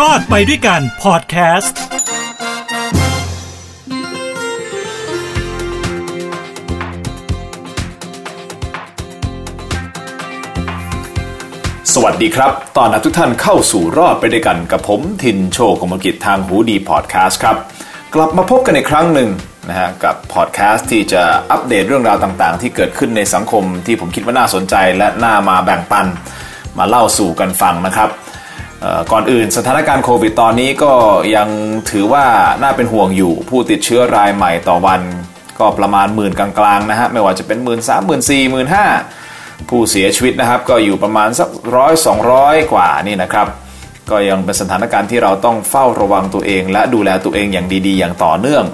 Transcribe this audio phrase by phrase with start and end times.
[0.10, 1.78] อดไปด้วยกันพอดแคสต์
[11.94, 17.56] สวัสดีครับ ตอนรับทุกท่านเข้าสู่รอดไปด้วยกันกับผมทินโชคมกิจทางหูดีพอดแคสต์ครับ
[18.14, 19.30] กลับมาพบกันในครั้งหนึ่ง
[19.68, 26.06] นะฮะกับพอดแคสต์ที่จะอัปเดตเรื่องราวต่างๆ ที่เกิดขึ้นในสังคมที่ผมคิดว่าน่าสนใจและน่ามาแบ่งปัน
[26.78, 28.10] มาเล่าสู่กันฟังนะครับ
[29.12, 30.92] ก่อนอื่นสถานการณ์โควิดตอนนี้ก็
[31.36, 31.48] ยัง
[31.90, 32.26] ถือว่า
[32.62, 35.00] น่าเป็นห่วงอยู่ ผู้ติดเชื้อรายใหม่ต่อวัน
[35.58, 38.86] ก็ประมาณหมื่นกลางๆนะฮะไม่ว่าจะเป็นหมื่นสามหมื่นสี่หมื่นห้า
[39.68, 43.46] ผู้เสียชีวิตนะครับก็อยู่ประมาณสักร้อยสองร้อยกว่านี่นะครับ
[44.10, 48.64] ก็ยังเป็นสถานการณ์ที่เราต้องเฝ้าระวังตัวเอง และดูแลตัวเองอย่างดีๆ อย่างต่อเนื่อง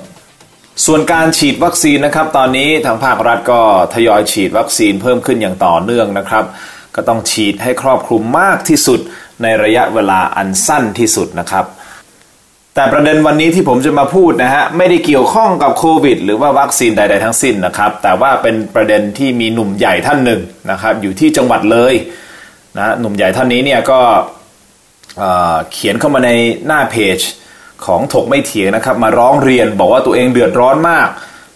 [0.87, 3.61] ส่วนการฉีดวัคซีนนะครับ ตอนนี้ทางภาครัฐก็
[3.95, 6.45] ทยอยฉีดวัคซีนเพิ่มขึ้นอย่างต่อเนื่องนะครับ
[6.95, 9.01] ก็ต้องฉีดให้ครอบคลุมมากที่สุด
[9.43, 11.65] ในระยะเวลาอันสั้นที่สุดนะครับ
[12.75, 21.95] แต่ประเด็นวันนี้ที่ผมจะมาพูดนะฮะไม่ได้เกี่ยวข้องกับโควิด หรือว่าวัคซีนใด ๆ ทั้งสิ้นนะครับ แต่ว่าเป็นประเด็นที่มีหนุ่มใหญ่ท่านหนึ่งนะครับ อยู่ที่จังหวัดเลย
[22.79, 24.01] นะหนุ่มใหญ่ท่านนี้เนี่ยก็
[25.73, 26.31] เขียนเข้ามาใน
[26.67, 27.19] หน้าเพจ
[27.87, 31.09] ของถกไม่เถียงนะครับ มาร้องเรียนบอกว่าตัวเองเดือดร้อนมาก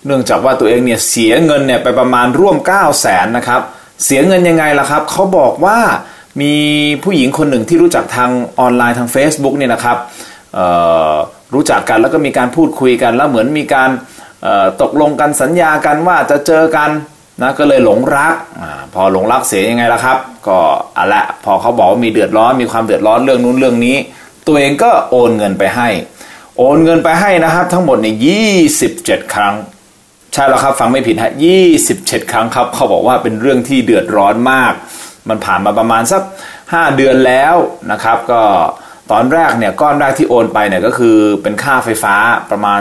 [0.07, 3.61] เนื่องจากว่าตัวเองเนี่ยเสียเงินเนี่ยไปประมาณร่วม 9 0 0แสนนะครับ
[4.05, 5.79] เสียเงินยังไงล่ะครับเขาบอกว่า
[6.41, 6.55] มี
[7.05, 9.97] ผู้หญิงคนหนึ่งที่รู้จักทางออนไลน์ทาง Facebook เนี่ยนะครับ
[11.55, 13.91] รู้จักกันแล้วก็มีการพูดคุยกันแล้วเหมือนมีการ
[14.83, 16.91] ตกลงกันสัญญากันว่าจะเจอกัน
[17.43, 20.59] นะก็เลยหลงรักอพอหลงรักเสียยังไงล่ะครับ ก็
[20.99, 23.97] อะละพอเขาบอกว่ามีเดือดร้อนมีความเดือดร้อนเรื่องนู้นเรื่องนี้
[24.47, 25.89] ตัวเองก็โอนเงินไปให้
[26.59, 29.55] โอนเงินไปให้นะครับทั้งหมดในยี่สิบเจ็ดครั้ง
[30.33, 34.73] ใช่แล้วครับฟังไม่ผิดฮะยี่สิบเจ็ดครั้งครับ เขาบอกว่าเป็นเรื่องที่เดือดร้อนมาก
[35.29, 36.23] มันผ่านมาประมาณสัก
[36.59, 37.55] 5 เดือนแล้ว
[37.91, 38.43] นะครับ ก็
[39.13, 42.15] ตอนแรกเนี่ยก้อนแรกที่โอนไปเนี่ยก็คือเป็นค่าไฟฟ้า
[42.51, 42.81] ประมาณ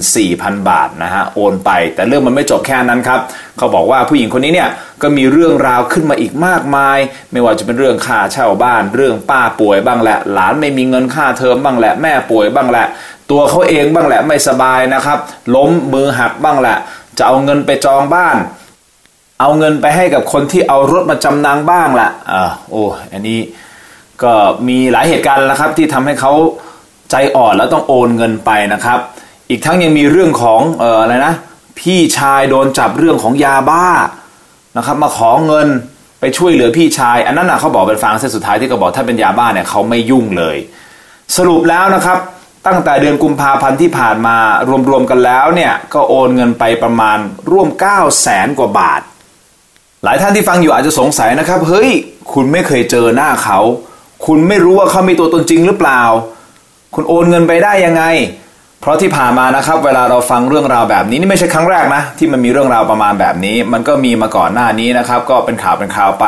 [0.00, 3.20] 24,000 บาทนะฮะโอนไป แต่เรื่องมันไม่จบแค่นั้นครับ
[3.56, 4.70] เขาบอกว่าผู้หญิงคนนี้เนี่ย
[5.02, 6.98] ก็มีเรื่องราวขึ้นมาอีกมากมาย
[7.32, 12.86] ไม่ว่าจะเป็นเรื่องค่าเช่าบ้าน เรื่องป้าป่วยบ้างแหละ หลานไม่มีเงินค่าเทอมบ้างแหละแม่ป่วยบ้างแหละ
[13.30, 15.18] ตัวเขาเองบ้างแหละไม่สบายนะครับ
[15.54, 16.76] ล้มมือหักบ้างแหละ
[17.18, 18.36] จะเอาเงินไปจองบ้าน
[19.40, 22.82] เอาเงินไปให้กับคนที่เอารถมาจำนางบ้างละอ่าโอ้
[23.12, 23.40] อันนี้
[24.22, 24.32] ก็
[24.68, 26.32] มีหลายเหตุการณ์แล้วครับที่ทำให้เขา
[27.10, 28.98] ใจอ่อนแล้วต้องโอนเงินไปนะครับ
[29.50, 31.34] อีกทั้งยังมีเรื่องของเอ่ออะไรนะ
[31.80, 33.86] พี่ชายโดนจับเรื่องของยาบ้า
[34.76, 35.68] นะครับมาขอเงิน
[36.20, 40.56] ไปช่วยเหลือพี่ชาย อันนั้นนะเขาบอกเป็นฟังเส้นสุดท้ายที่เขาบอกถ้าเป็นยาบ้าเนี่ยเขาไม่ยุ่งเลย
[41.36, 42.18] สรุปแล้วนะครับ
[42.66, 44.36] ตั้งแต่เดือนกุมภาพันธ์ที่ผ่านมา
[44.90, 47.18] รวมๆกันแล้วเนี่ยก็โอนเงินไปประมาณ
[47.50, 49.00] ร่วม 9 0 0แสนกว่าบาท
[50.06, 51.90] หลายท่านที่ฟังอยู่อาจจะสงสัยนะครับ เฮ้ย
[52.32, 53.58] คุณไม่เคยเจอหน้าเขา
[54.26, 56.02] คุณไม่รู้ว่าเขามีตัวตนจริงหรือเปล่า
[56.94, 58.04] คุณโอนเงินไปได้ยังไง
[58.80, 66.24] เพราะที่ผ่านมานะครับ เวลาเราฟังเรื่องราวแบบนี้นี่ไม่ใช่ครั้งแรกนะ ที่มันมีเรื่องราวประมาณแบบนี้ มันก็มีมาก่อนหน้านี้นะครับ ก็เป็นข่าวเป็นข่าวไป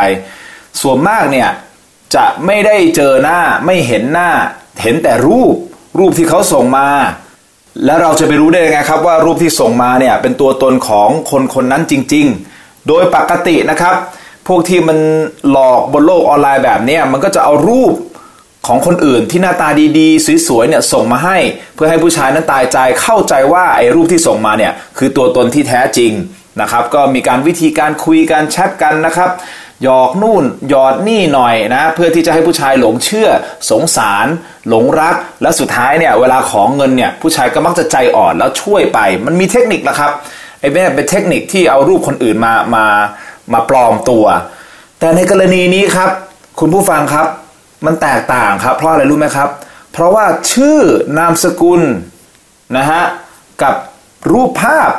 [0.81, 1.49] ส่วนมากเนี่ย
[2.15, 4.31] จะไม่ได้เจอหน้าไม่เห็นหน้า
[4.83, 5.55] เห็นแต่รูป
[5.99, 6.89] รูปที่เขาส่งมา
[7.85, 13.95] แล้วเราจะไปรู้ได้ยังไงครับว่ารูปที่ส่งมาเนี่ยเป็นตัวตนของคนคนนั้นจริง ๆ โดยปกตินะครับ
[14.49, 14.99] พวกที่มัน
[15.51, 17.95] หลอกบนโลกออนไลน์แบบนี้มันก็จะเอารูป
[18.67, 19.69] ของคนอื่นที่หน้าตา
[19.99, 21.39] ดีๆ สวยๆเนี่ยส่งมาให้
[21.75, 26.13] เพื่อให้ผู้ชายนั้นตายใจเข้าใจว่าไอ้รูปที่ส่งมาเนี่ยคือตัวตนที่แท้จริง
[26.61, 29.31] นะครับ ก็มีการวิธีการคุยการแชทกันนะครับ
[29.83, 33.29] หยอกนู่นหยอดนี่หน่อยนะ เพื่อที่จะให้ผู้ชายหลงเชื่อ
[33.71, 34.27] สงสาร
[34.69, 40.13] หลงรัก และสุดท้ายเนี่ยเวลาของเงินเนี่ยผู้ชายก็มักจะใจอ่อนแล้วช่วยไป มันมีเทคนิคละครับ
[40.61, 42.85] ไอ้แม่เป็นเทคนิคที่เอารูปคนอื่นมามา
[43.53, 44.25] มาปลอมตัว
[44.99, 46.11] แต่ในกรณีนี้ครับ
[46.61, 47.27] คุณผู้ฟังครับ
[47.87, 49.49] มันแตกต่างครับ เพราะอะไรรู้ไหมครับ
[49.93, 50.79] เพราะว่าชื่อ
[51.19, 51.83] นามสกุล
[52.77, 53.03] นะฮะ
[53.63, 53.75] กับ
[54.33, 54.91] รูปภาพ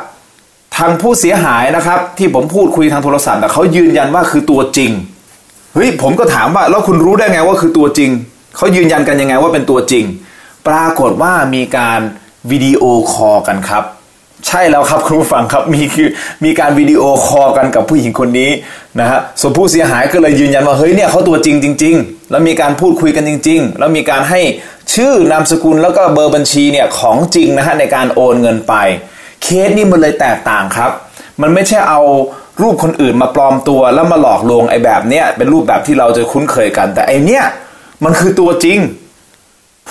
[0.76, 4.90] ทางผู้เสียหายนะครับ ที่ผมพูดคุยทางโทรศัพท์แต่เขายืนยันว่าคือตัวจริง
[5.74, 8.10] เฮ้ยผมก็ถามว่าแล้วคุณรู้ได้ไงว่าคือตัวจริง
[8.56, 10.04] เขายืนยันกันยังไงว่าเป็นตัวจริง
[10.68, 12.00] ปรากฏว่ามีการ
[12.50, 13.84] video call กันครับ
[14.46, 16.08] ใช่แล้วครับคุณผู้ฟังครับมีคือ
[16.44, 18.50] มีการ video call กันกับผู้หญิงคนนี้
[19.00, 24.40] นะฮะส่วนผู้เสียหายก็เลยยืนยันว่าเฮ้ยเนี่ยเขาตัวจริงจริง ๆ แล้วมีการพูดคุยกันจริง ๆ แล้วมีการให้
[24.94, 28.74] ชื่อนามสกุลแล้วก็เบอร์บัญชีเนี่ยของจริงนะฮะในการโอนเงินไป
[29.42, 30.90] เคสนี้มันเลยแตกต่างครับ
[31.40, 32.00] มันไม่ใช่เอา
[32.62, 37.44] รูปคนอื่นมาปลอมตัวแล้วมาหลอกลวงไอ้แบบเนี้ยเป็นรูปแบบที่เราจะคุ้นเคยกัน แต่ไอเนี้ย
[38.04, 38.78] มันคือตัวจริง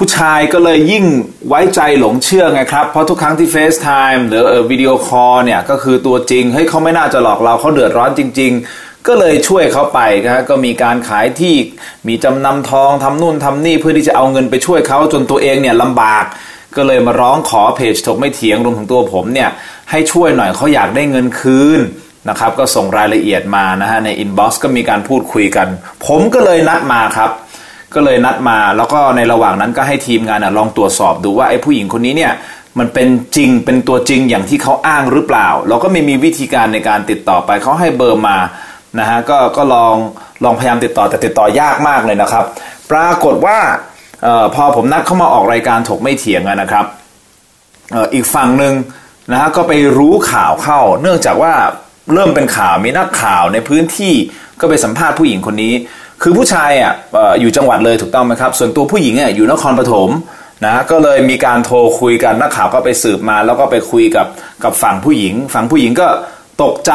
[0.01, 1.05] ผู้ชายก็เลยยิ่ง
[1.47, 11.55] ไว้ใจหลงเชื่อไงครับ เพราะทุกครั้งที่ FaceTime หรือวิดีโอคอลเนี่ยก็คือตัวจริงเฮ้ยเขาไม่น่าจะหลอกเราเขาเดือดร้อนจริง ๆ ก็เลยช่วยเขาไปนะก็มีการขายที่
[12.07, 16.25] มีจำนำทองทำนู่นทำนี่เพื่อที่จะเอาเงินไปช่วยเขาจนตัวเองเนี่ยลำบาก
[16.75, 19.49] ก็เลยมาร้องขอเพจถกไม่เถียงรวมถึงตัวผมเนี่ย
[19.91, 21.79] ให้ช่วยหน่อยเขาอยากได้เงินคืน
[22.29, 25.67] นะครับก็ส่งรายละเอียดมานะฮะในอินบ็อกซ์ก็มีการพูดคุยกัน
[26.05, 27.31] ผมก็เลยนัดมาครับ
[27.93, 32.33] ก็เลยนัดมาแล้วก็ในระหว่างนั้นก็ให้ทีมงานลองตรวจสอบดูว่าไอ้ผู้หญิงคนนี้เนี่ย
[32.79, 38.37] มันเป็นจริงเป็นตัวจริงอย่างที่เขาอ้างหรือเปล่า เราก็ไม่มีวิธีการในการติดต่อไปเขาให้เบอร์มา
[38.99, 39.95] นะฮะก็ก็ลอง
[40.43, 42.45] ลองพยายามติดต่อแต่ติดต่อยากมากเลยนะครับ
[42.91, 43.57] ปรากฏว่า
[44.25, 46.85] ออพอผมนัดเข้ามาออกรายการถกไม่เถียงนะครับ
[47.93, 48.73] อออีกฝั่งหนึ่ง
[49.31, 51.53] นะฮะก็ไปรู้ข่าวเข้า เนื่องจากว่า
[52.13, 54.13] เริ่มเป็นข่าวมีนักข่าวในพื้นที่
[54.59, 55.73] ก็ไปสัมภาษณ์ผู้หญิงคนนี้
[56.21, 56.93] คือผู้ชายอะ
[57.39, 60.09] อยู่จังหวัดเลยถูกต้องไหมครับ ส่วนตัวผู้หญิงอะอยู่นครปฐม
[60.65, 64.27] นะก็เลยมีการโทรคุยกันนักข่าวก็ไปสืบมา แล้วก็ไปคุยกับ
[64.63, 66.07] กับฝั่งผู้หญิง ฝั่งผู้หญิงก็
[66.63, 66.93] ตกใจ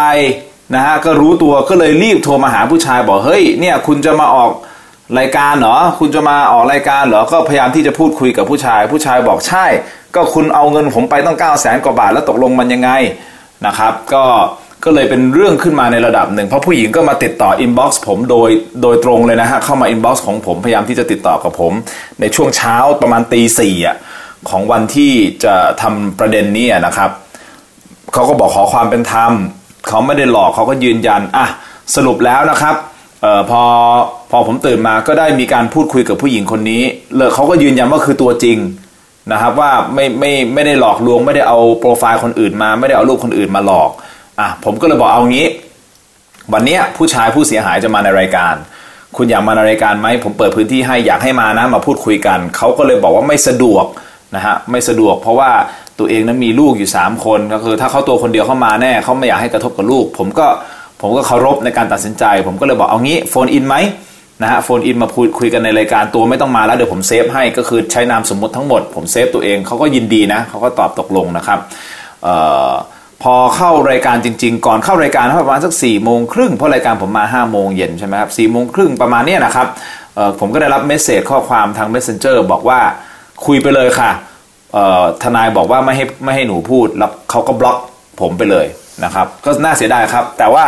[0.75, 4.51] นะฮะก็รู้ตัวก็เลยรีบโทรมาหาผู้ชายบอกเฮ้ยเนี่ยคุณจะมาออก
[5.19, 9.67] รายการเหรอคุณจะมาออกรายการเหรอก็พยายามที่จะพูดคุยกับผู้ชาย ผู้ชายบอกใช่
[10.15, 12.91] ก็คุณเอาเงินผมไปต้อง9ก้าแสนกว่าบาทแล้วตกลงมันยังไง
[13.67, 14.25] นะครับ ก็
[14.85, 18.51] ก็เลยเป็นเรื่องขึ้นมาในระดับหนึ่ง เพราะผู้หญิงก็มาติดต่อ inbox ผมโดย
[18.83, 21.73] โดยตรงเลยนะฮะ เข้ามา inbox ของผมพยายามที่จะติดต่อกับผม
[22.21, 23.97] ในช่วงเช้าประมาณตีสี่อะ
[24.51, 25.13] ของวันที่
[25.45, 27.11] จะทำประเด็นนี้นะครับ
[28.13, 29.33] เขาก็บอกขอความเป็นธรรม
[29.89, 31.47] เขาไม่ได้หลอกเขาก็ยืนยันอะ
[31.95, 32.75] สรุปแล้วนะครับ
[33.23, 33.63] เอ่อพอ
[34.31, 36.83] พอผมตื่นมาก็ได้มีการพูดคุยกับผู้หญิงคนนี้
[37.17, 38.59] เลยเขาก็ยืนยันว่าคือตัวจริง
[39.33, 43.91] นะครับว่าไม่ไม่ไม่ได้หลอกลวง ไม่ได้เอาโปรไฟล์คนอื่นมา ไม่ได้เอารูปคนอื่นมาหลอก
[44.41, 45.47] อะผมก็เลยบอกเอางี้
[46.53, 48.55] วันนี้ผู้ชายผู้เสียหายจะมาในรายการ
[49.17, 53.85] คุณอยากมาในรายการไหมผมเปิดพื้นที่ให้อยากให้มานะมาพูดคุยกันเขาก็เลยบอกว่าไม่สะดวก
[54.35, 55.51] นะฮะไม่สะดวก เพราะว่า
[55.99, 60.47] ตัวเองนั้นมีลูกอยู่ 3 คนก็คือถ้าเขาตัวคนเดียวเข้ามาแน่เขาไม่อยากให้กระทบกับลูก ผมก็
[61.01, 63.77] ผมก็เคารพในการตัดสินใจ ผมก็เลยบอกเอางี้ phone in ไหม
[64.43, 71.59] นะฮะ phone in มาพูดคุยกันในรายการตัวไม่ต้องมาแล้วเดี๋ยวผม save ให้ก็คือใช้นามสมมติทั้งหมด ผม save ตัวเองเขาก็ยินดีนะเขาก็ตอบตกลงนะครับ
[73.25, 79.67] พอเข้ารายการจริง ๆ ก่อนเข้ารายการประมาณสักสี่โมงครึ่งเพราะรายการผมมาห้าโมงเย็นใช่ไหมครับสี่โมงครึ่งประมาณนี้นะครับ
[80.41, 82.81] ผมก็ได้รับเมสเซจข้อความทาง Messenger บอกว่า
[83.47, 84.11] คุยไปเลยค่ะ
[85.23, 87.79] ทนายบอกว่าไม่ให้ไม่ให้หนูพูดแล้วเขาก็บล็อก
[88.21, 88.67] ผมไปเลย
[89.05, 90.65] นะครับก็น่าเสียดายครับ แต่ว่า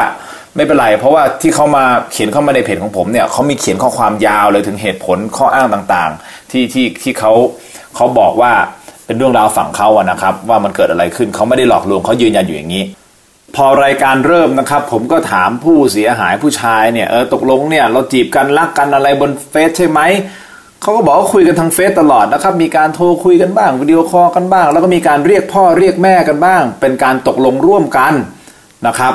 [0.56, 7.32] ไม่เป็นไรเพราะว่าที่เขามาเขียนเข้ามาในเพจของผมเนี่ยเขามีเขียนข้อความยาวเลยถึงเหตุผลข้ออ้างต่างๆ ที่ที่ที่เขา
[7.96, 8.52] เขาบอกว่า
[9.06, 12.84] เป็นเรื่องราวฝั่งเขาอะนะครับ ว่ามันเกิดอะไรขึ้นเขาไม่ได้หลอกลวงเขายืนยันอยู่อย่างนี้
[13.56, 20.00] พอรายการเริ่มนะครับ ผมก็ถามผู้เสียหายผู้ชายเนี่ยเออตกลงเนี่ยเราจีบกันรักกันอะไรบนเฟซใช่ไหม
[20.82, 28.14] เขาก็บอกว่าคุยกันทางเฟซตลอดนะครับ มีการโทรคุยกันบ้าง video call กันบ้าง แล้วก็มีการเรียกพ่อเรียกแม่กันบ้าง เป็นการตกลงร่วมกัน
[28.86, 29.14] นะครับ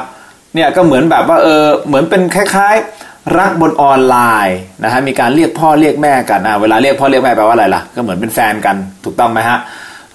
[0.55, 9.59] เนี่ยก็เหมือนแบบว่าเออเหมือนเป็นคล้ายๆ รักบนออนไลน์นะฮะมีการเรียกพ่อเรียกแม่กันอะเวลาเรียกพ่อเรียกแม่แปลว่าอะไรล่ะ ก็เหมือนเป็นแฟนกันถูกต้องไหมฮะ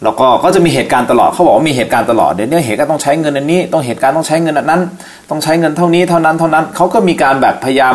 [0.03, 4.83] แล้วก็ก็จะมีเหตุการณ์ตลอดเขาบอกว่ามีเหตุการณ์ตลอดเดี๋ยวนี้เหตุการณ์ต้องใช้เงินอันนี้ ต้องเหตุการณ์ต้องใช้เงินอันนั้น
[5.31, 7.95] ต้องใช้เงินเท่านี้เท่านั้นเท่านั้นเขาก็มีการแบบพยายาม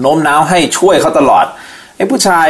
[0.00, 1.44] โน้มน้าวให้ช่วยเขาตลอด
[1.96, 2.46] ไอ้ผู้ชาย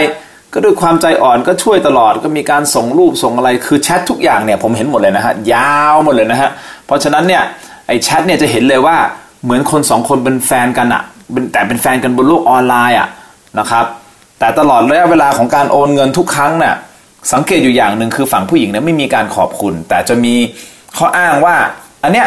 [0.52, 6.50] ก็ด้วยความใจอ่อนก็ช่วยตลอดก็มีการส่งรูปส่งอะไรคือแชททุกอย่างเนี่ยผมเห็นหมดเลยนะฮะยาวหมดเลยนะฮะ
[6.86, 7.42] เพราะฉะนั้นเนี่ย
[7.86, 8.96] ไอ้แชทเนี่ยจะเห็นเลยว่า
[9.44, 11.02] เหมือนคนสองคนเป็นแฟนกันอะ
[11.52, 13.08] แต่เป็นแฟนกันบนโลกออนไลน์อะ
[13.58, 13.84] นะครับ
[14.38, 16.74] แต่ตลอดระยะเวลาของการโอนเงินทุกครั้งเนี่ย
[17.32, 20.34] สังเกตอยู่อย่างหนึ่งคือฝั่งผู้หญิงเนี่ยไม่มีการขอบคุณ แต่จะมี
[20.96, 21.56] ข้ออ้างว่า
[22.02, 22.26] อันเนี้ย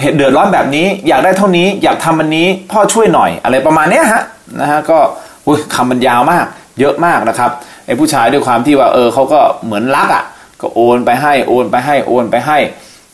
[0.00, 4.22] เหตุเดือดร้อนแบบนี้อยากได้เท่านี้อยากทำอันนี้พ่อช่วยหน่อยอะไรประมาณเนี้ยฮะ
[4.60, 4.98] นะฮะก็
[5.46, 6.46] อุ้ยคำมันยาวมาก
[6.80, 7.50] เยอะมากนะครับ
[7.86, 10.24] ไอ้ผู้ชายด้วยความที่ว่าเออเขาก็เหมือนรักอะ่ะ
[10.60, 12.58] ก็โอนไปให้โอนไปให้โอนไปให้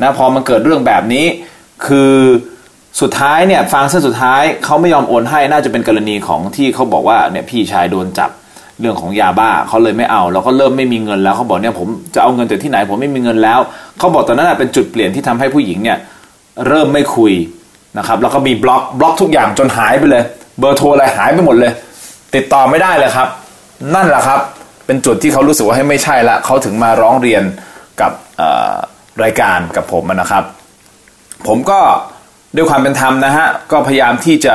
[0.02, 1.26] นะพอมันเกิดเรื่องแบบนี้
[1.86, 2.14] คือ
[3.00, 8.30] สุดท้ายเนี่ยฟังเส้นสุดท้ายเขาไม่ยอมโอนให้น่าจะเป็นกรณีของที่เขาบอกว่าเนี่ยพี่ชายโดนจับ
[8.80, 13.58] เรื่องของยาบ้าเขาเลยไม่เอาแล้วก็เริ่มไม่มีเงินแล้วเขาบอกเนี่ยผมจะเอาเงินจากที่ไหนผมไม่มีเงินแล้ว
[13.98, 15.98] เขาบอกตอนนั้นเป็นจุดเปลี่ยนที่ทำให้ผู้หญิงเนี่ย
[16.68, 17.32] เริ่มไม่คุย
[17.98, 20.22] นะครับแล้วก็มีบล็อกบล็อกทุกอย่างจนหายไปเลย
[20.58, 21.72] เบอร์โทรอะไรหายไปหมดเลย
[22.34, 23.28] ติดต่อไม่ได้เลยครับ
[23.94, 24.40] นั่นแหละครับ
[24.86, 27.42] เป็นจุดที่เขารู้สึกว่าให้ไม่ใช่ละเขาถึงมาร้องเรียน
[28.00, 28.12] กับ
[29.22, 30.44] รายการกับผมนะครับ
[31.46, 31.80] ผมก็
[32.56, 34.54] ด้วยความเป็นธรรมนะฮะก็พยายามที่จะ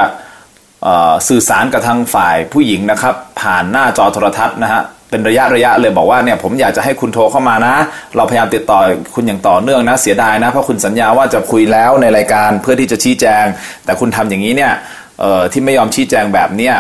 [1.28, 7.76] สื่อสารกับทางฝ่ายผู้หญิงนะครับ ผ่านหน้าจอโทรทัศน์นะฮะเป็นระยะระยะเลยบอกว่าเนี่ยผมอยากจะให้คุณโทรเข้ามานะ
[8.16, 8.80] เราพยายามติดต่อ
[9.16, 13.46] คุณอย่างต่อเนื่องนะเสียดายนะเพราะคุณสัญญาว่าจะคุยแล้วในรายการเพื่อที่จะชี้แจง
[13.86, 14.74] แต่คุณทำอย่างนี้เนี่ย
[15.52, 16.76] ที่ไม่ยอมชี้แจงแบบเนี้ย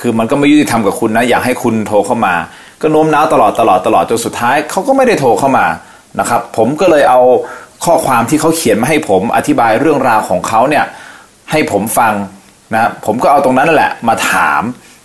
[0.00, 2.34] คือมันก็ไม่ยุติธรรมกับคุณนะอยากให้คุณโทรเข้ามา
[2.82, 5.66] ก็โน้มน้าวตลอดตลอดตลอดจนสุดท้ายเขาก็ไม่ได้โทรเข้ามา
[6.20, 7.20] นะครับ ผมก็เลยเอา
[7.86, 10.84] ข้อความที่เขาเขียนมาให้ผมอธิบายเรื่องราวของเขาเนี่ย
[11.50, 12.12] ให้ผมฟัง
[12.74, 14.62] นะผมก็เอาตรงนั้นแหละมาถาม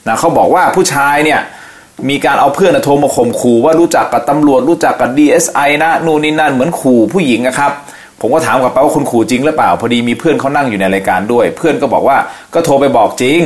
[0.08, 1.40] นะเขาบอกว่าผู้ชายเนี่ย
[2.10, 7.72] มีการเอาเพื่อนโทรมาข่มขู่ว่ารู้จักกับตำรวจรู้จักกับ DSI นะนู่นนี่นั่นเหมือนขู่ผู้หญิงนะครับ
[8.22, 12.18] ผมก็ถามกลับไปว่าคุณขู่จริงหรือเปล่า พอดีมีเพื่อนเขานั่งอยู่ในรายการด้วย เพื่อนก็บอกว่า
[12.54, 13.40] ก็โทรไปบอกจริง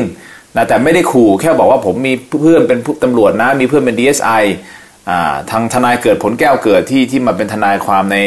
[0.56, 4.44] นะแต่ไม่ได้ขู่แค่บอกว่าผมมีเพื่อนเป็นตำรวจนะ มีเพื่อนเป็น DSI
[5.10, 8.18] อ่าทางทนายเกิดผลแก้วเกิดที่ที่มาเป็นทนายความใน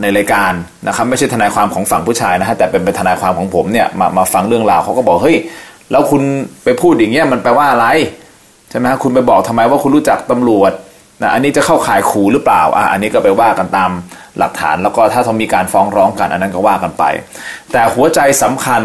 [0.00, 0.52] ในรายการ
[0.88, 5.38] นะครับไม่ใช่ทนายความของฝั่งผู้ชายนะฮะแต่เป็นเป็นทนายความของผมเนี่ยมามาฟังเรื่องราวเขาก็บอกเฮ้ย
[5.90, 6.22] แล้วคุณ
[6.64, 7.86] ไปพูดอย่างเงี้ยมันแปลว่าอะไร
[8.70, 10.72] ใช่ไหมคุณไปบอกทำไมว่าคุณรู้จักตำรวจ
[11.22, 13.90] นะอันนี้จะเข้าข่ายขู่หรือเปล่าอะอันนี้ก็ไปว่ากันตาม
[14.38, 17.04] หลักฐานแล้วก็ถ้าต้องมีการฟ้องร้องกันอันนั้นก็ว่ากันไป
[17.72, 18.82] แต่หัวใจสำคัญ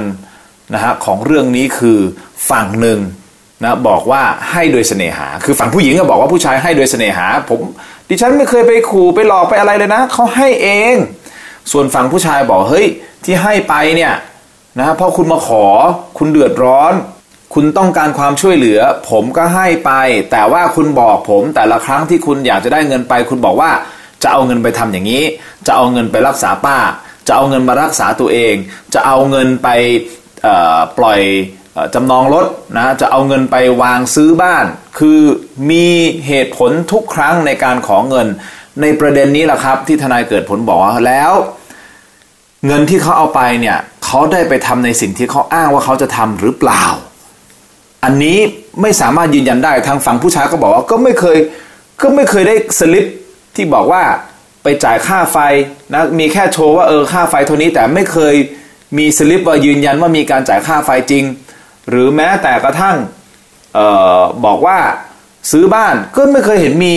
[0.74, 2.00] นะฮะของเรื่องนี้คือ
[2.50, 3.00] ฝั่งหนึ่ง
[3.64, 7.60] นะบอกว่าให้โดยเสน่หา คือฝั่งผู้หญิงก็บอกว่าผู้ชายให้โดยเสน่หา ผม
[8.10, 10.96] ดิฉันไม่เคยไปขู่ไปหลอกไปอะไรเลยนะเขาให้เอง
[11.72, 12.88] ส่วนฝั่งผู้ชายบอกเฮ้ย
[13.24, 14.14] ที่ให้ไปเนี่ย
[14.80, 15.66] นะเพราะคุณมาขอ
[16.18, 16.94] คุณเดือดร้อน
[17.54, 19.92] คุณต้องการความช่วยเหลือ ผมก็ให้ไป
[20.32, 23.72] แต่ว่าคุณบอกผมแต่ละครั้งที่คุณอยากจะได้เงินไป คุณบอกว่า
[24.24, 25.24] จะเอาเงินไปทำอย่างนี้
[25.68, 26.78] จะเอาเงินไปรักษาป้า
[27.28, 28.56] จะเอาเงินมารักษาตัวเอง
[28.94, 29.68] จะเอาเงินไป
[30.98, 31.22] ปล่อย
[31.94, 32.46] จำนองรถ
[32.78, 34.66] นะจะเอาเงินไปวางซื้อบ้าน
[35.00, 35.20] คือ
[35.70, 35.86] มี
[36.28, 38.28] เหตุผลทุกครั้งในการขอเงิน
[38.82, 41.34] ในประเด็นนี้แหละครับที่ทนายเกิดผลบอกว่าแล้ว
[42.66, 46.84] เงินที่เขาเอาไปเนี่ยเขาได้ไปทำในสิ่งที่เขาอ้างว่าเขาจะทำหรือเปล่า
[48.04, 48.38] อันนี้
[48.82, 51.38] ไม่สามารถยืนยันได้ทางฝั่งผู้ชายก็บอกว่าก็ไม่เคย
[52.02, 53.06] ก็ไม่เคยได้สลิป
[53.56, 54.04] ที่บอกว่า
[54.64, 55.38] ไปจ่ายค่าไฟ
[55.94, 58.36] นะมีแค่โชว์ว่าเออค่าไฟเท่านี้แต่ไม่เคย
[58.98, 61.24] มีสลิปว่ายืนยันว่ามีการจ่ายค่าไฟจริง
[61.90, 62.98] หรือแม้แต่กระทั่ง
[63.78, 63.80] อ
[64.20, 64.78] อบอกว่า
[65.52, 66.96] ซื้อบ้านก็ไม่เคยเห็นมี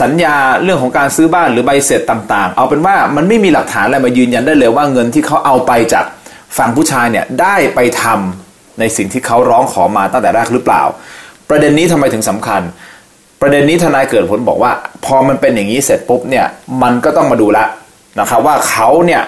[0.00, 6.04] สัญญาเรื่องของการซื้อบ้านหรือใบเสร็จต่างๆ เอาเป็นว่ามันไม่มีหลักฐานอะไรมายืนยันได้เลยว่าเงินที่เขาเอาไปจาก
[6.58, 10.82] ฝั่งผู้ชายเนี่ยได้ไปทำในสิ่งที่เขาร้องขอมาตั้งแต่แรกหรือเปล่า
[11.48, 12.62] ประเด็นนี้ทำไมถึงสำคัญ
[13.40, 14.72] ประเด็นนี้ทนายเกิดผลบอกว่า
[15.04, 16.46] พอมันเป็นอย่างนี้เสร็จปุ๊บเนี่ย
[16.82, 17.64] มันก็ต้องมาดูละ
[18.20, 19.22] นะครับว่าเขาเนี่ย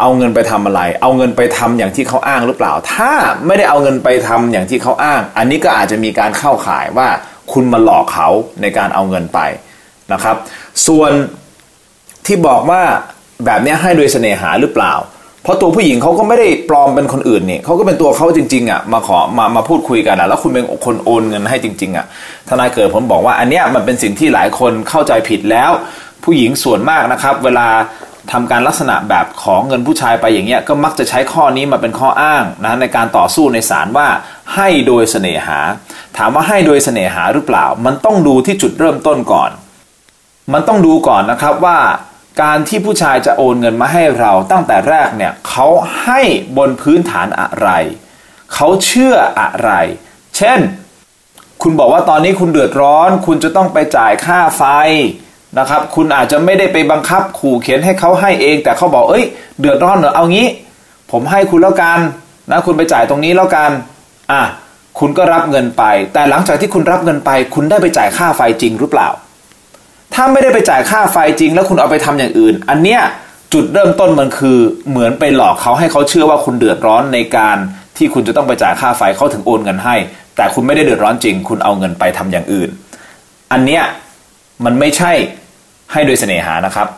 [0.00, 3.12] เอาเงินไปทำอะไร เอาเงินไปทำอย่างที่เขาอ้างหรือเปล่า ถ้า
[3.46, 7.08] ไม่ได้เอาเงินไปทำอย่างที่เขาอ้าง อันนี้ก็อาจจะมีการเข้าข่ายว่า
[7.52, 8.28] คุณมาหลอกเขา
[8.62, 9.40] ในการเอาเงินไป
[10.12, 10.36] นะครับ
[10.86, 11.12] ส่วน
[12.26, 12.82] ที่บอกว่า
[13.44, 14.94] แบบนี้ให้โดยเสน่หาหรือเปล่า
[15.42, 22.06] เพราะตัวผู้หญิงเขาก็ไม่ได้ปลอมเป็นคนอื่นนี่เขาก็เป็นตัวเขาจริงๆอะมาขอมามาพูดคุยกันอะแล้วคุณเป็นคนโอนเงินให้จริง ๆอะ
[22.48, 25.70] ทนายเกิดผมบอกว่าอันเนี้ยมันเป็นสิ่งที่หลายคนเข้าใจผิดแล้ว
[26.24, 27.68] ผู้หญิงส่วนมากนะครับ เวลา
[28.32, 34.08] ทำการลักษณะแบบของเงินผู้ชายไปอย่างเงี้ยก็มักจะใช้ข้อนี้มาเป็นข้ออ้างนะในการต่อสู้ในศาลว่า
[34.54, 35.58] ให้โดยเสน่หา
[36.16, 39.50] ถามว่าให้โดยเสน่หาหรือเปล่า มันต้องดูที่จุดเริ่มต้นก่อน
[40.52, 41.78] มันต้องดูก่อนนะครับว่า
[42.42, 45.66] การที่ผู้ชายจะโอนเงินมาให้เราตั้งแต่แรกเนี่ยเขา
[46.02, 46.20] ให้
[46.56, 47.68] บนพื้นฐานอะไร
[48.54, 49.70] เขาเชื่ออะไร
[50.36, 50.60] เช่น
[51.62, 54.62] คุณบอกว่าตอนนี้คุณเดือดร้อน คุณจะต้องไปจ่ายค่าไฟ
[55.58, 59.24] นะครับ คุณอาจจะไม่ได้ไปบังคับขู่เข็นให้เขาให้เอง แต่เขาบอกเอ้ย
[59.60, 60.46] เดือดร้อนเหรอเอางี้
[61.10, 61.98] ผมให้คุณแล้วกัน
[62.50, 63.70] นะคุณไปจ่ายตรงนี้แล้วกัน
[64.32, 64.42] อะ
[64.98, 69.08] คุณก็รับเงินไป แต่หลังจากที่คุณรับเงินไป คุณได้ไปจ่ายค่าไฟจริงหรือเปล่า
[70.14, 73.00] ถ้าไม่ได้ไปจ่ายค่าไฟจริง แล้วคุณเอาไปทำอย่างอื่น อันเนี้ย
[73.52, 74.58] จุดเริ่มต้นมันคือ
[74.90, 77.56] เหมือนไปหลอกเขาให้เขาเชื่อว่าคุณเดือดร้อนในการ
[77.96, 79.96] ที่คุณจะต้องไปจ่ายค่าไฟเขาถึงโอนเงินให้
[80.36, 82.70] แต่คุณไม่ได้เดือดร้อนจริง คุณเอาเงินไปทำอย่างอื่น
[83.52, 83.82] อันเนี้ย
[84.64, 85.12] มันไม่ใช่
[85.92, 86.88] ให้โดยเสน่หานะครับ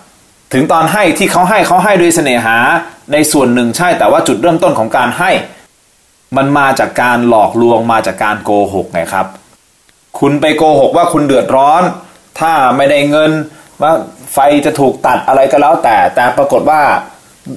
[0.53, 2.57] ถึงตอนให้ที่เขาให้เขาให้โดยเสน่หา
[3.13, 5.31] ในส่วนหนึ่งใช่ แต่ว่าจุดเริ่มต้นของการให้
[6.37, 9.27] มันมาจากการหลอกลวงมาจากการโกหกไงครับ
[10.19, 11.83] คุณไปโกหกว่าคุณเดือดร้อน
[12.41, 13.31] ถ้าไม่ได้เงิน
[13.83, 13.93] ว่า
[14.33, 16.81] ไฟจะถูกตัดอะไรก็แล้วแต่ แต่ปรากฏว่า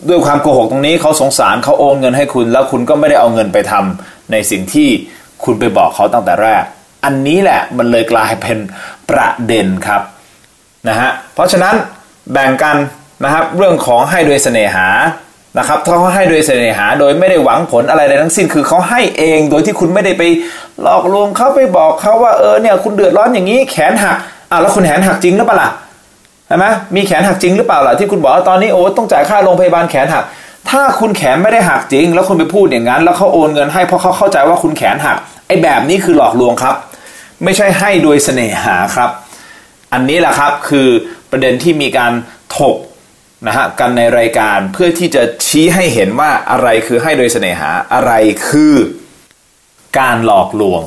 [0.09, 4.89] ด้วยความโกหกตรงนี้เขาสงสารเขาโอนเงินให้คุณ แล้วคุณก็ไม่ได้เอาเงินไปทำในสิ่งที่
[5.43, 6.63] คุณไปบอกเขาตั้งแต่แรก
[7.05, 8.57] อันนี้แหละมันเลยกลายเป็น
[9.09, 10.01] ประเด็นครับ
[10.87, 11.75] นะฮะเพราะฉะนั้น
[12.33, 12.77] แบ่งกัน
[13.23, 14.87] นะครับเรื่องของให้โดยเสน่หา
[15.57, 20.23] นะครับถ้าเขาให้โดยเสน่หาโดยไม่ได้หวังผลอะไรใดทั้งสิ้น คือเขาให้เองโดยที่คุณไม่ได้ไป
[20.81, 24.17] หลอกลวงเขาไปบอกเขาว่าเออเนี่ยคุณเดือดร้อนอย่างนี้แขนหัก
[24.51, 25.69] อะแล้วคุณแขนหักจริงหรือเปล่าล่ะ
[26.47, 30.23] ใช่ไหมมีแขนหักจริงหรือเปล่าล่ะที่คุณบอกว่าตอนนี้โอ้ต้องจ่ายค่าโรงพยาบาลแขนหัก
[30.69, 36.75] ถ้าคุณแขนไม่ได้หักจริง แล้วคุณไปพูดอย่างนั้น แล้วเขาโอนเงินให้เพราะเขาเข้าใจว่าคุณแขนหักไอ้แบบนี้คือหลอกลวงครับ
[37.43, 39.09] ไม่ใช่ให้โดยเสน่หาครับ
[39.93, 40.89] อันนี้แหละครับคือ
[41.31, 42.13] ประเด็นที่มีการ
[42.57, 42.77] ถก
[43.47, 48.11] นะฮะกันในรายการเพื่อที่จะชี้ให้เห็นว่าอะไรคือให้โดยเสน่หาอะไร
[48.49, 48.75] คือ
[49.99, 50.83] การหลอกลวง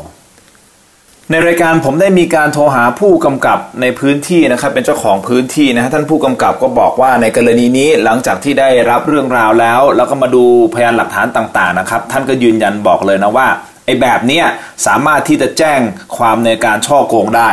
[1.31, 13.49] ในรายการผมได้มีการโทรหาผู้กำกับในพื้นที่นะครับ เป็นเจ้าของพื้นที่นะฮะท่านผู้กำกับก็บอกว่าในกรณีนี้หลังจากที่ได้รับเรื่องราวแล้ว แล้วก็มาดูพยานหลักฐานต่าง ๆนะครับ ท่านก็ยืนยันบอกเลยนะว่า
[13.89, 14.45] ไอ้แบบเนี้ย
[14.87, 15.81] สามารถที่จะแจ้ง
[16.17, 17.51] ความในการช่อโกงได้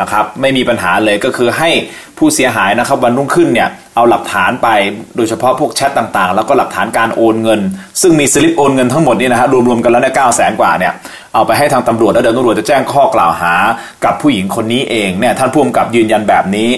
[0.00, 1.70] นะครับไม่มีปัญหาเลยก็คือให้
[2.18, 4.68] ผู้เสียหายนะครับวันรุ่งขึ้นเนี่ยเอาหลักฐานไป
[5.16, 7.60] โดยเฉพาะพวกแชทต่างๆ แล้วก็หลักฐานการโอนเงิน
[8.02, 10.92] ซึ่งมีสลิปโอนเงินทั้งหมดนี่นะฮะรวมๆกันแล้วเนี่ยเก้าแสนกว่าเนี่ย
[11.34, 13.54] เอาไปให้ทางตำรวจแล้วเดี๋ยวตำรวจจะแจ้งข้อกล่าวหา
[14.04, 16.70] กับผู้หญิงคนนี้เองเนี่ยท่านผู้กำกับยืนยันแบบนี้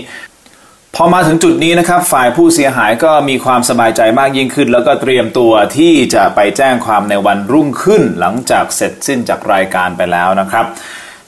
[0.98, 10.64] พอมาถึงจุดนี้นะครับ ฝ่ายผู้เสียหายก็มีความสบายใจมากยิ่งขึ้น แล้วก็เตรียมตัวที่จะไปแจ้งความในวันรุ่งขึ้น หลังจากเสร็จสิ้นจากรายการไปแล้วนะครับ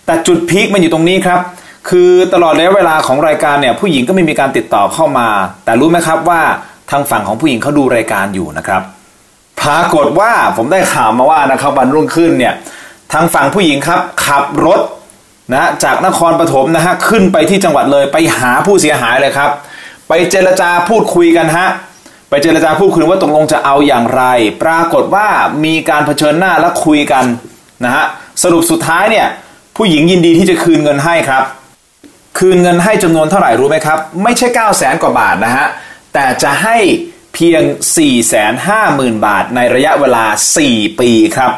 [0.06, 1.40] แต่จุดพีคมันอยู่ตรงนี้ครับ
[1.88, 5.28] คือตลอดระยะเวลาของรายการเนี่ยผู้หญิงก็ไม่มีการติดต่อเข้ามา
[5.64, 6.42] แต่รู้ไหมครับว่า
[6.90, 8.82] ทางฝั่งของผู้หญิงเขาดูรายการอยู่นะครับ
[9.60, 12.54] ปรากฏว่าผมได้ข่าวมาว่านะครับวันรุ่งขึ้นเนี่ย
[13.12, 14.80] ทางฝั่งผู้หญิงครับขับรถ
[15.52, 19.50] นะจากนครปฐมนะฮะขึ้นไปที่จังหวัดเลยไปหาผู้เสียหายเลยครับ
[20.08, 21.68] ไปเจรจาพูดคุยกันฮะ
[22.28, 24.22] ไปเจรจาพูดคุยว่าตกลงจะเอาอย่างไร
[24.62, 25.28] ปรากฏว่า
[25.64, 27.24] มีการเผชิญหน้าและคุยกัน
[27.84, 28.04] นะฮะ
[28.42, 29.26] สรุปสุดท้ายเนี่ย
[29.76, 31.44] ผู้หญิงยินดีที่จะคืนเงินให้ครับ
[32.38, 35.66] คืนเงินให้จำนวนเท่าไหร่รู้ไหมครับ ไม่ใช่ 9 0 0แสนกว่าบาทนะฮะ
[36.14, 36.76] แต่จะให้
[37.34, 37.62] เพียง
[37.96, 38.00] 4 5 0
[38.98, 40.24] 0 0 0 บาทในระยะเวลา
[40.62, 41.50] 4 ปีครับ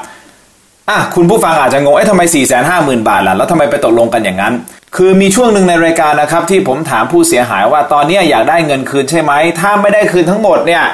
[0.88, 4.54] อะคุณผู้ฟังอาจจะงงเอ๊ะทำไม 4 5 0 0 0 0 บาทล่ะ แล้วทำไมไปตกลงกันอย่างนั้น
[4.96, 10.84] คือมีช่วงหนึ่งในรายการนะครับ ที่ผมถามผู้เสียหายว่าตอนนี้อยากได้เงินคืนใช่ไหม ถ้าไม่ได้คืนทั้งหมดเนี่ย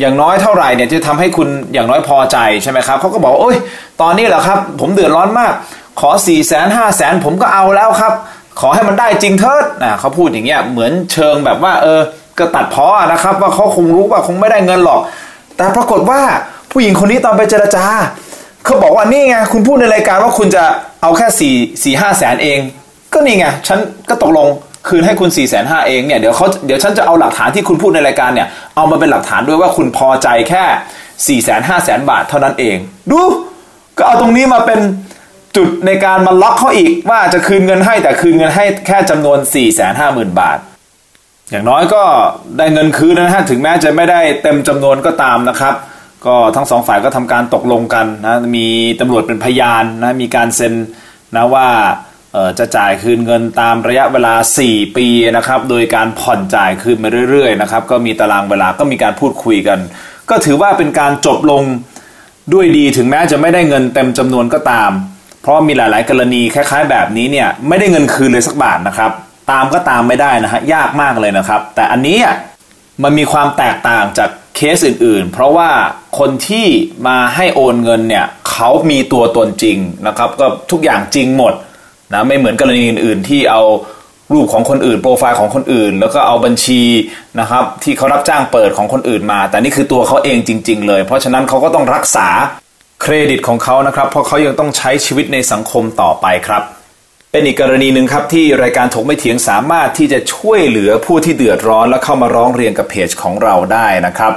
[0.00, 3.56] อย่างน้อยเท่าไหร่เนี่ยจะทำให้คุณอย่างน้อยพอใจใช่ไหมครับเขาก็บอกโอ้ย
[4.00, 5.52] ตอนนี้เหรอครับ ผมเดือดร้อนมาก
[6.00, 8.12] ขอ4ี่แสนห้าแสนผมก็เอาแล้วครับ
[8.60, 12.00] ขอให้มันได้จริงเถิดนะเขาพูดอย่างเงี้ยเหมือนเชิงแบบว่าเออ
[12.38, 15.00] ก็ตัดพ้อนะครับ ว่าเขาคงรู้ว่าคงไม่ได้เงินหรอก
[15.56, 16.20] แต่ปรากฏว่า
[16.72, 17.84] ผู้หญิงคนนี้ตอนไปเจรจา
[18.68, 20.64] เขาบอกว่านี่ไงคุณพูดในรายการว่าคุณจะ
[21.02, 22.58] เอาแค่สี่สี่ห้าแสนเอง
[23.12, 24.48] ก็นี่ไงฉันก็ตกลง
[24.88, 30.64] คืนให้คุณ4ี่แสนห้าเองเนี่ยเดี๋ยวเขาเดี๋ยวฉันจะเอาหลักฐานที่คุณพูดในรายการเนี่ยเอามาเป็นหลักฐานด้วยว่าคุณพอใจแค่
[31.02, 32.76] 4ี่แสนห้าแสนบาทเท่านั้นเอง
[33.10, 33.20] ดู
[33.98, 34.80] ก็เอาตรงนี้มาเป็น
[35.56, 40.58] จุดในการมาล็อกเขาอีกว่าจะคืนเงินให้แต่คืนเงินให้แค่จำนวน4ี่แสนห้าหมื่นบาท
[41.50, 42.02] อย่างน้อยก็
[42.58, 45.74] ได้เงินคืนนะฮะถึงแม้จะไม่ได้เต็มจำนวนก็ตามนะครับ
[46.26, 48.66] ก็ทั้งสองฝ่ายก็ทำการตกลงกันนะมี
[49.00, 50.74] ตำรวจเป็นพยานนะมีการเซ็น
[51.36, 51.68] นะว่า
[52.58, 59.78] จะจ่ายคืนเงินตามระยะเวลา 4 ปีนะครับโดยการผ่อนจ่ายคืนมาเรื่อยๆนะครับก็มีตารางเวลาก็มีการพูดคุยกัน
[60.30, 61.62] ก็ถือว่าเป็นการจบลง
[62.52, 64.90] ด้วยดีถึงแม้จะไม่ได้เงินเต็มจำนวนก็ตาม
[65.42, 69.10] เพราะมีหลายๆ กรณีคล้ายๆ แบบนี้เนี่ยไม่ได้เงินคืนเลยสักบาทนะครับ
[69.50, 72.18] ตามก็ตามไม่ได้นะฮะยากมากเลยนะครับ แต่อันนี้
[73.02, 75.70] มันมีความแตกต่างจากเคสอื่นๆ เพราะว่า
[76.18, 76.66] คนที่
[77.06, 81.52] มาให้โอนเงินเนี่ยเขามีตัวตนจริงนะครับ ก็ทุกอย่างจริงหมด
[82.12, 83.62] นะไม่เหมือนกรณีอื่น ๆ ที่เอา
[84.32, 86.82] รูปของคนอื่น โปรไฟล์ของคนอื่น แล้วก็เอาบัญชี
[87.40, 92.28] นะครับ ที่เขารับจ้างเปิดของคนอื่นมา แต่นี่คือตัวเขาเองจริง ๆ เลย เพราะฉะนั้นเขาก็ต้องรักษา
[93.02, 96.62] เครดิตของเขานะครับ เพราะเขายังต้องใช้ชีวิตในสังคมต่อไปครับ
[97.32, 104.32] เป็นอีกกรณีหนึ่งครับที่รายการถกไม่เถียงสามารถที่จะช่วยเหลือผู้ที่เดือดร้อนและเข้ามาร้องเรียนกับเพจของเราได้นะครับ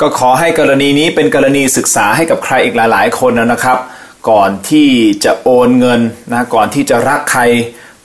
[0.00, 3.78] ก็ขอให้กรณีนี้เป็นกรณีศึกษาให้กับใครอีกหลาย ๆ คนนะครับ
[4.30, 4.88] ก่อนที่
[5.24, 7.42] จะโอนเงินนะก่อนที่จะรักใคร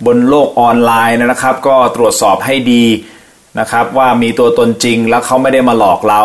[0.06, 2.86] บนโลกออนไลน์นะครับ ก็ตรวจสอบให้ดี
[3.60, 6.22] นะครับว่ามีตัวตนจริงแล้วเขาไม่ได้มาหลอกเรา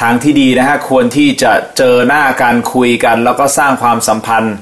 [0.00, 4.54] ทางที่ดีนะฮะควรที่จะเจอหน้าการคุยกัน แล้วก็สร้างความสัมพันธ์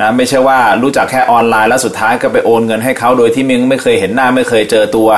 [0.00, 5.08] นะไม่ใช่ว่ารู้จักแค่ออนไลน์แล้วสุดท้ายก็ไปโอนเงินให้เขาโดยที่มึงไม่เคยเห็นหน้าไม่เคยเจอตัว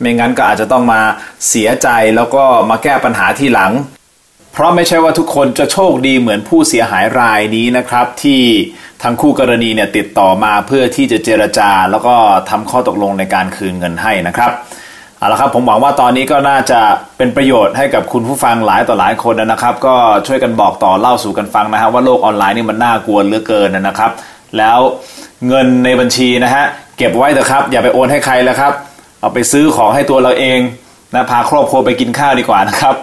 [0.00, 1.00] ไม่งั้นก็อาจจะต้องมา
[1.48, 3.72] เสียใจแล้วก็มาแก้ปัญหาที่หลัง
[4.56, 8.40] เพราะไม่ใช่ว่าทุกคนจะโชคดีเหมือนผู้เสียหายรายนี้นะครับ ที่
[9.02, 12.14] ทางคู่กรณีเนี่ยติดต่อมาเพื่อที่จะเจรจา แล้วก็
[12.50, 14.50] ทำข้อตกลงในการคืนเงินให้นะครับ
[15.18, 16.80] เอาละครับผมหวังว่าตอนนี้ก็น่าจะ
[17.16, 19.94] เป็นประโยชน์ให้กับคุณผู้ฟังหลายต่อหลายคนนะครับ ก็
[20.26, 24.10] ช่วยกันบอกต่อเล่าสู่กันฟังนะฮะว่าโลกออนไลน์นี่มันน่ากลัวเหลือเกินนะครับ
[24.58, 24.78] แล้ว
[25.48, 26.64] เงินในบัญชีนะฮะ
[26.98, 28.72] เก็บไว้เถอะครับ อย่าไปโอนให้ใครแล้วครับ
[29.20, 30.58] เอาไปซื้อของให้ตัวเราเอง
[31.14, 32.94] นะพาครอบครัวไปกินข้าวดีกว่านะครับ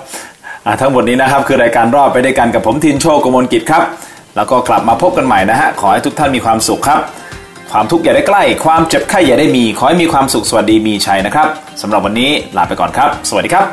[0.81, 3.83] ทั้งหมดนี้นะครับคือรายการรอบไปด้วยกันกับผมทินโชคกมลกิจครับ
[4.35, 6.99] แล้วก็กลับมาพบกันใหม่นะฮะขอให้ทุกท่านมีความสุขครับ
[7.71, 11.47] ความทุกข์อย่าได้ใกล้ ความเจ็บไข้อย่าได้มี ขอให้มีความสุขสวัสดีมีชัยนะครับ
[11.81, 13.65] สำหรับวันนี้ลาไปก่อนครับ สวัสดีครับ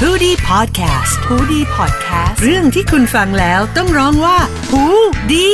[0.00, 4.38] ฮูดี้พอดแคสต์ฮูดี้พอดแคสต์เรื่องที่คุณฟังแล้วต้องร้องว่า
[4.70, 4.84] ฮู
[5.32, 5.48] ดี